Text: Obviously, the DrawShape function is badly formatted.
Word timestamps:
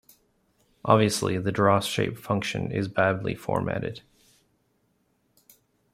Obviously, 0.83 1.37
the 1.37 1.51
DrawShape 1.51 2.17
function 2.17 2.71
is 2.71 2.87
badly 2.87 3.35
formatted. 3.35 4.01